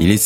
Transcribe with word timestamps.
Il 0.00 0.12
est 0.12 0.16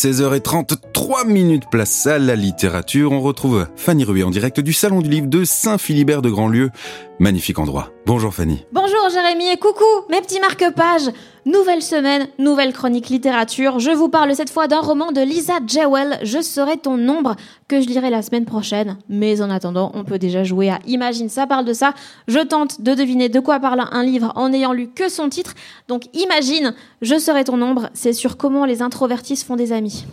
16h33 1.03 1.27
minutes 1.27 1.65
place 1.69 2.07
à 2.07 2.19
la 2.19 2.37
littérature. 2.37 3.11
On 3.11 3.21
retrouve 3.21 3.67
Fanny 3.75 4.05
Ruet 4.05 4.23
en 4.23 4.31
direct 4.31 4.61
du 4.61 4.73
Salon 4.73 5.01
du 5.01 5.11
Livre 5.11 5.27
de 5.27 5.43
Saint-Philibert 5.45 6.23
de 6.23 6.31
Grandlieu. 6.31 6.71
Magnifique 7.19 7.59
endroit. 7.59 7.91
Bonjour 8.07 8.33
Fanny. 8.33 8.65
Bonjour 8.73 9.09
Jérémy 9.13 9.49
et 9.49 9.57
coucou 9.57 9.85
mes 10.11 10.21
petits 10.21 10.39
marque-pages. 10.39 11.11
Nouvelle 11.45 11.83
semaine, 11.83 12.29
nouvelle 12.39 12.73
chronique 12.73 13.09
littérature. 13.09 13.81
Je 13.81 13.91
vous 13.91 14.09
parle 14.09 14.35
cette 14.37 14.51
fois 14.51 14.69
d'un 14.69 14.81
roman 14.81 15.11
de 15.11 15.21
Lisa 15.21 15.55
Jewell, 15.67 16.21
Je 16.23 16.41
serai 16.41 16.77
ton 16.77 17.09
ombre, 17.09 17.35
que 17.67 17.81
je 17.81 17.89
lirai 17.89 18.11
la 18.11 18.23
semaine 18.23 18.45
prochaine. 18.45 18.97
Mais 19.09 19.43
en 19.43 19.51
attendant, 19.51 19.91
on 19.95 20.05
peut 20.05 20.21
déjà 20.21 20.45
jouer 20.45 20.71
à 20.71 20.79
Imagine, 20.87 21.29
ça 21.29 21.49
parle 21.49 21.65
de 21.65 21.73
ça. 21.73 21.95
Je 22.29 22.39
tente 22.39 22.81
de 22.81 22.95
deviner 22.95 23.29
de 23.29 23.41
quoi 23.41 23.59
parle 23.59 23.83
un 23.91 24.05
livre 24.05 24.33
en 24.37 24.51
n'ayant 24.51 24.73
lu 24.73 24.89
que 24.89 25.09
son 25.09 25.29
titre. 25.29 25.55
Donc 25.89 26.05
Imagine, 26.15 26.75
Je 27.03 27.19
serai 27.19 27.43
ton 27.43 27.61
ombre, 27.61 27.89
c'est 27.93 28.13
sur 28.13 28.37
comment 28.37 28.65
les 28.65 28.83
introvertis 28.83 29.37
font 29.37 29.57
des 29.57 29.73
amis. 29.73 30.07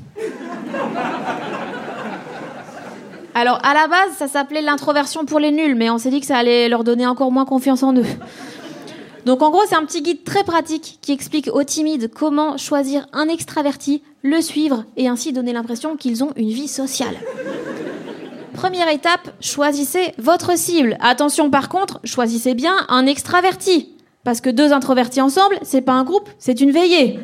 Alors, 3.40 3.60
à 3.64 3.74
la 3.74 3.88
base, 3.88 4.18
ça 4.18 4.28
s'appelait 4.28 4.62
l'introversion 4.62 5.24
pour 5.24 5.40
les 5.40 5.52
nuls, 5.52 5.74
mais 5.74 5.90
on 5.90 5.98
s'est 5.98 6.10
dit 6.10 6.20
que 6.20 6.26
ça 6.26 6.36
allait 6.36 6.68
leur 6.68 6.84
donner 6.84 7.08
encore 7.08 7.32
moins 7.32 7.46
confiance 7.46 7.84
en 7.84 7.96
eux. 7.96 8.04
Donc, 9.26 9.42
en 9.42 9.50
gros, 9.50 9.62
c'est 9.66 9.76
un 9.76 9.86
petit 9.86 10.02
guide 10.02 10.26
très 10.26 10.44
pratique 10.44 11.00
qui 11.02 11.14
explique 11.14 11.50
aux 11.54 11.64
timides 11.64 12.12
comment 12.14 12.58
choisir 12.58 13.08
un 13.14 13.30
extraverti, 13.30 14.04
le 14.24 14.42
suivre 14.42 14.84
et 14.98 15.08
ainsi 15.08 15.32
donner 15.32 15.54
l'impression 15.54 15.96
qu'ils 15.96 16.22
ont 16.22 16.34
une 16.36 16.50
vie 16.50 16.68
sociale. 16.68 17.16
Première 18.56 18.90
étape, 18.90 19.30
choisissez 19.40 20.14
votre 20.18 20.58
cible. 20.58 20.98
Attention 21.00 21.50
par 21.50 21.70
contre, 21.70 22.02
choisissez 22.04 22.56
bien 22.56 22.76
un 22.90 23.06
extraverti. 23.06 23.96
Parce 24.26 24.42
que 24.42 24.50
deux 24.50 24.74
introvertis 24.74 25.22
ensemble, 25.22 25.58
c'est 25.62 25.80
pas 25.80 25.94
un 25.94 26.04
groupe, 26.04 26.30
c'est 26.40 26.60
une 26.60 26.72
veillée. 26.72 27.22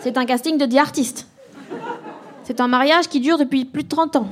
C'est 0.00 0.18
un 0.18 0.26
casting 0.26 0.58
de 0.58 0.66
10 0.66 0.78
artistes. 0.78 1.28
C'est 2.46 2.60
un 2.60 2.68
mariage 2.68 3.08
qui 3.08 3.18
dure 3.18 3.38
depuis 3.38 3.64
plus 3.64 3.82
de 3.82 3.88
30 3.88 4.14
ans. 4.14 4.28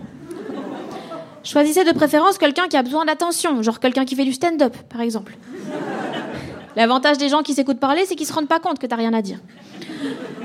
Choisissez 1.43 1.83
de 1.83 1.91
préférence 1.91 2.39
quelqu'un 2.39 2.69
qui 2.69 2.77
a 2.77 2.83
besoin 2.85 3.05
d'attention, 3.05 3.61
genre 3.61 3.81
quelqu'un 3.81 4.05
qui 4.05 4.15
fait 4.15 4.25
du 4.25 4.33
stand-up, 4.33 4.77
par 4.89 5.01
exemple. 5.01 5.37
L'avantage 6.77 7.19
des 7.19 7.29
gens 7.29 7.43
qui 7.43 7.55
s'écoutent 7.55 7.81
parler, 7.81 8.05
c'est 8.07 8.15
qu'ils 8.15 8.29
se 8.29 8.33
rendent 8.33 8.47
pas 8.47 8.61
compte 8.61 8.79
que 8.79 8.87
t'as 8.87 8.95
rien 8.95 9.13
à 9.13 9.21
dire. 9.21 9.41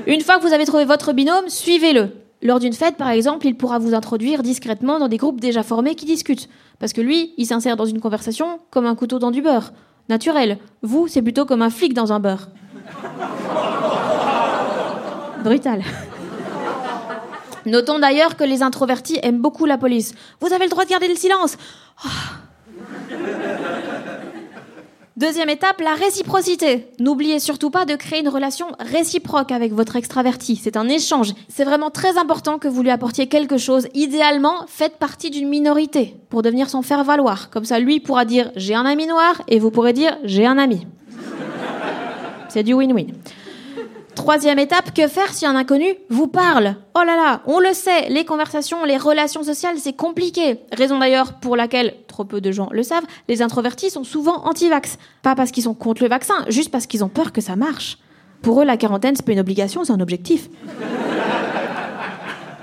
Une 0.08 0.20
fois 0.20 0.38
que 0.38 0.42
vous 0.42 0.52
avez 0.52 0.64
trouvé 0.64 0.84
votre 0.84 1.12
binôme, 1.12 1.48
suivez-le. 1.48 2.08
Lors 2.42 2.58
d'une 2.58 2.72
fête, 2.72 2.96
par 2.96 3.10
exemple, 3.10 3.46
il 3.46 3.54
pourra 3.54 3.78
vous 3.78 3.94
introduire 3.94 4.42
discrètement 4.42 4.98
dans 4.98 5.06
des 5.06 5.16
groupes 5.16 5.38
déjà 5.38 5.62
formés 5.62 5.94
qui 5.94 6.06
discutent. 6.06 6.48
Parce 6.80 6.92
que 6.92 7.00
lui, 7.00 7.34
il 7.36 7.46
s'insère 7.46 7.76
dans 7.76 7.86
une 7.86 8.00
conversation 8.00 8.58
comme 8.70 8.86
un 8.86 8.96
couteau 8.96 9.20
dans 9.20 9.30
du 9.30 9.42
beurre. 9.42 9.72
Naturel. 10.08 10.58
Vous, 10.82 11.06
c'est 11.06 11.22
plutôt 11.22 11.46
comme 11.46 11.62
un 11.62 11.70
flic 11.70 11.94
dans 11.94 12.12
un 12.12 12.18
beurre. 12.18 12.48
Brutal. 15.44 15.84
Notons 17.66 17.98
d'ailleurs 17.98 18.36
que 18.36 18.44
les 18.44 18.62
introvertis 18.62 19.18
aiment 19.22 19.40
beaucoup 19.40 19.66
la 19.66 19.78
police. 19.78 20.14
Vous 20.40 20.52
avez 20.52 20.64
le 20.64 20.70
droit 20.70 20.84
de 20.84 20.90
garder 20.90 21.08
le 21.08 21.14
silence. 21.14 21.56
Oh. 22.04 22.08
Deuxième 25.20 25.50
étape, 25.50 25.82
la 25.82 25.92
réciprocité. 25.92 26.86
N'oubliez 26.98 27.40
surtout 27.40 27.68
pas 27.68 27.84
de 27.84 27.94
créer 27.94 28.20
une 28.20 28.30
relation 28.30 28.68
réciproque 28.78 29.52
avec 29.52 29.74
votre 29.74 29.96
extraverti. 29.96 30.56
C'est 30.56 30.78
un 30.78 30.88
échange. 30.88 31.34
C'est 31.46 31.64
vraiment 31.64 31.90
très 31.90 32.16
important 32.16 32.58
que 32.58 32.68
vous 32.68 32.82
lui 32.82 32.88
apportiez 32.88 33.26
quelque 33.26 33.58
chose. 33.58 33.86
Idéalement, 33.92 34.64
faites 34.66 34.96
partie 34.96 35.28
d'une 35.28 35.50
minorité 35.50 36.16
pour 36.30 36.40
devenir 36.40 36.70
son 36.70 36.80
faire 36.80 37.04
valoir. 37.04 37.50
Comme 37.50 37.66
ça, 37.66 37.78
lui 37.78 38.00
pourra 38.00 38.24
dire 38.24 38.50
j'ai 38.56 38.74
un 38.74 38.86
ami 38.86 39.06
noir 39.06 39.42
et 39.46 39.58
vous 39.58 39.70
pourrez 39.70 39.92
dire 39.92 40.16
j'ai 40.24 40.46
un 40.46 40.56
ami. 40.56 40.86
C'est 42.48 42.62
du 42.62 42.72
win-win. 42.72 43.08
Troisième 44.14 44.58
étape, 44.58 44.92
que 44.92 45.06
faire 45.08 45.32
si 45.32 45.46
un 45.46 45.56
inconnu 45.56 45.94
vous 46.08 46.26
parle 46.26 46.76
Oh 46.94 47.02
là 47.04 47.16
là, 47.16 47.42
on 47.46 47.60
le 47.60 47.72
sait, 47.72 48.08
les 48.08 48.24
conversations, 48.24 48.84
les 48.84 48.96
relations 48.96 49.42
sociales, 49.42 49.76
c'est 49.78 49.92
compliqué. 49.94 50.58
Raison 50.72 50.98
d'ailleurs 50.98 51.34
pour 51.34 51.56
laquelle, 51.56 51.94
trop 52.06 52.24
peu 52.24 52.40
de 52.40 52.50
gens 52.50 52.68
le 52.72 52.82
savent, 52.82 53.04
les 53.28 53.40
introvertis 53.40 53.90
sont 53.90 54.04
souvent 54.04 54.44
anti-vax. 54.44 54.98
Pas 55.22 55.34
parce 55.34 55.50
qu'ils 55.52 55.62
sont 55.62 55.74
contre 55.74 56.02
le 56.02 56.08
vaccin, 56.08 56.34
juste 56.48 56.70
parce 56.70 56.86
qu'ils 56.86 57.04
ont 57.04 57.08
peur 57.08 57.32
que 57.32 57.40
ça 57.40 57.56
marche. 57.56 57.98
Pour 58.42 58.60
eux, 58.60 58.64
la 58.64 58.76
quarantaine, 58.76 59.14
c'est 59.16 59.24
pas 59.24 59.32
une 59.32 59.40
obligation, 59.40 59.84
c'est 59.84 59.92
un 59.92 60.00
objectif. 60.00 60.48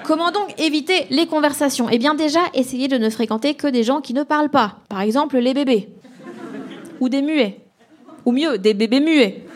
Comment 0.03 0.31
donc 0.31 0.53
éviter 0.59 1.05
les 1.09 1.27
conversations? 1.27 1.87
Eh 1.89 1.97
bien 1.97 2.13
déjà, 2.15 2.39
essayez 2.53 2.87
de 2.87 2.97
ne 2.97 3.09
fréquenter 3.09 3.55
que 3.55 3.67
des 3.67 3.83
gens 3.83 4.01
qui 4.01 4.13
ne 4.13 4.23
parlent 4.23 4.49
pas. 4.49 4.79
Par 4.89 5.01
exemple, 5.01 5.37
les 5.37 5.53
bébés. 5.53 5.89
Ou 6.99 7.09
des 7.09 7.21
muets. 7.21 7.61
Ou 8.25 8.31
mieux, 8.31 8.57
des 8.57 8.73
bébés 8.73 8.99
muets. 8.99 9.46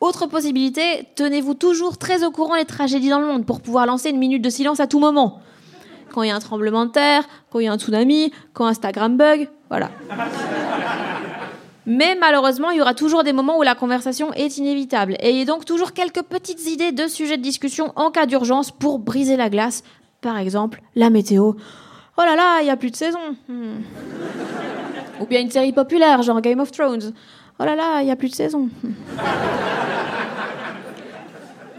Autre 0.00 0.26
possibilité, 0.26 1.06
tenez-vous 1.14 1.52
toujours 1.52 1.98
très 1.98 2.24
au 2.24 2.30
courant 2.30 2.56
des 2.56 2.64
tragédies 2.64 3.10
dans 3.10 3.20
le 3.20 3.26
monde 3.26 3.44
pour 3.44 3.60
pouvoir 3.60 3.84
lancer 3.84 4.08
une 4.08 4.18
minute 4.18 4.42
de 4.42 4.48
silence 4.48 4.80
à 4.80 4.86
tout 4.86 4.98
moment. 4.98 5.40
Quand 6.14 6.22
il 6.22 6.28
y 6.28 6.30
a 6.30 6.34
un 6.34 6.40
tremblement 6.40 6.86
de 6.86 6.90
terre, 6.90 7.24
quand 7.50 7.60
il 7.60 7.66
y 7.66 7.68
a 7.68 7.72
un 7.72 7.78
tsunami, 7.78 8.32
quand 8.54 8.64
Instagram 8.64 9.18
bug, 9.18 9.50
voilà. 9.68 9.90
Mais 11.84 12.16
malheureusement, 12.18 12.70
il 12.70 12.78
y 12.78 12.80
aura 12.80 12.94
toujours 12.94 13.24
des 13.24 13.34
moments 13.34 13.58
où 13.58 13.62
la 13.62 13.74
conversation 13.74 14.32
est 14.32 14.56
inévitable. 14.56 15.16
Ayez 15.20 15.44
donc 15.44 15.66
toujours 15.66 15.92
quelques 15.92 16.22
petites 16.22 16.66
idées 16.66 16.92
de 16.92 17.06
sujets 17.06 17.36
de 17.36 17.42
discussion 17.42 17.92
en 17.94 18.10
cas 18.10 18.24
d'urgence 18.24 18.70
pour 18.70 19.00
briser 19.00 19.36
la 19.36 19.50
glace. 19.50 19.82
Par 20.22 20.38
exemple, 20.38 20.80
la 20.94 21.10
météo. 21.10 21.52
Oh 22.16 22.22
là 22.24 22.36
là, 22.36 22.60
il 22.60 22.64
n'y 22.64 22.70
a 22.70 22.76
plus 22.76 22.90
de 22.90 22.96
saison. 22.96 23.18
Hmm. 23.48 23.80
Ou 25.20 25.26
bien 25.26 25.42
une 25.42 25.50
série 25.50 25.72
populaire, 25.72 26.22
genre 26.22 26.40
Game 26.40 26.60
of 26.60 26.70
Thrones. 26.72 27.12
Oh 27.60 27.64
là 27.64 27.76
là, 27.76 28.00
il 28.00 28.06
n'y 28.06 28.10
a 28.10 28.16
plus 28.16 28.30
de 28.30 28.34
saison. 28.34 28.70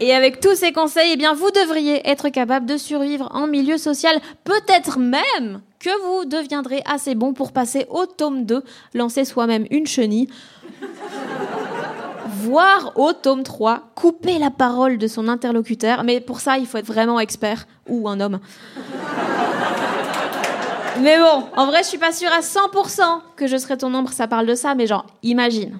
Et 0.00 0.14
avec 0.14 0.40
tous 0.40 0.54
ces 0.54 0.72
conseils, 0.72 1.10
eh 1.12 1.16
bien, 1.16 1.34
vous 1.34 1.50
devriez 1.50 2.08
être 2.08 2.28
capable 2.28 2.66
de 2.66 2.76
survivre 2.76 3.28
en 3.32 3.48
milieu 3.48 3.78
social. 3.78 4.16
Peut-être 4.44 5.00
même 5.00 5.60
que 5.80 5.90
vous 6.04 6.24
deviendrez 6.24 6.82
assez 6.86 7.16
bon 7.16 7.32
pour 7.32 7.50
passer 7.50 7.86
au 7.90 8.06
tome 8.06 8.44
2, 8.44 8.62
lancer 8.94 9.24
soi-même 9.24 9.66
une 9.70 9.86
chenille, 9.86 10.28
voire 12.28 12.92
au 12.96 13.12
tome 13.12 13.42
3, 13.42 13.90
couper 13.96 14.38
la 14.38 14.50
parole 14.50 14.98
de 14.98 15.08
son 15.08 15.26
interlocuteur. 15.26 16.04
Mais 16.04 16.20
pour 16.20 16.38
ça, 16.40 16.58
il 16.58 16.66
faut 16.66 16.78
être 16.78 16.86
vraiment 16.86 17.18
expert 17.18 17.66
ou 17.88 18.08
un 18.08 18.20
homme. 18.20 18.38
Mais 21.00 21.18
bon, 21.18 21.48
en 21.56 21.66
vrai, 21.66 21.82
je 21.82 21.88
suis 21.88 21.98
pas 21.98 22.12
sûre 22.12 22.32
à 22.32 22.40
100% 22.40 23.22
que 23.36 23.46
je 23.46 23.56
serai 23.56 23.76
ton 23.78 23.92
ombre, 23.94 24.12
ça 24.12 24.28
parle 24.28 24.46
de 24.46 24.54
ça, 24.54 24.74
mais 24.74 24.86
genre, 24.86 25.06
imagine. 25.22 25.78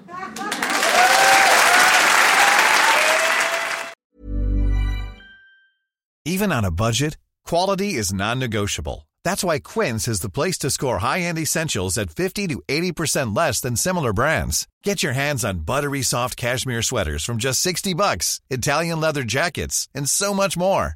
Even 6.25 6.51
on 6.51 6.63
a 6.63 6.71
budget, 6.71 7.17
quality 7.45 7.93
is 7.95 8.13
non-negotiable. 8.13 9.07
That's 9.23 9.43
why 9.43 9.59
Quince 9.59 10.07
is 10.07 10.21
the 10.21 10.29
place 10.29 10.57
to 10.59 10.69
score 10.69 10.99
high-end 10.99 11.37
essentials 11.37 11.97
at 11.97 12.09
50 12.09 12.47
to 12.47 12.61
80% 12.67 13.35
less 13.35 13.61
than 13.61 13.75
similar 13.75 14.13
brands. 14.13 14.67
Get 14.83 15.03
your 15.03 15.13
hands 15.13 15.45
on 15.45 15.59
buttery 15.65 16.01
soft 16.01 16.37
cashmere 16.37 16.81
sweaters 16.81 17.23
from 17.23 17.37
just 17.37 17.61
60 17.61 17.93
bucks, 17.93 18.41
Italian 18.49 18.99
leather 18.99 19.23
jackets, 19.23 19.87
and 19.93 20.09
so 20.09 20.33
much 20.33 20.57
more. 20.57 20.95